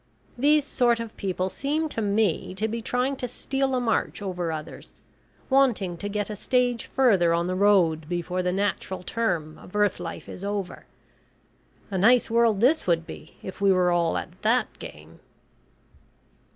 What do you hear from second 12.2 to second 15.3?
world this would be if we were all at that game."